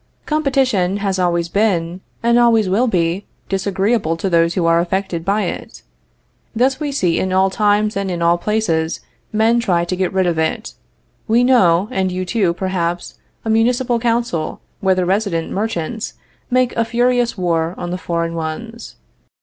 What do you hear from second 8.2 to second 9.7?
places men